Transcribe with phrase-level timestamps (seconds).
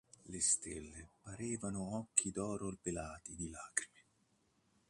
[0.29, 4.01] Le stelle parevano occhi d'oro velati di lacrime.